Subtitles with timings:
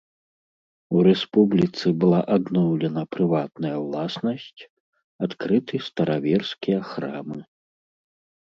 [0.95, 4.61] У рэспубліцы была адноўлена прыватная ўласнасць,
[5.29, 7.39] адкрыты стараверскія храмы.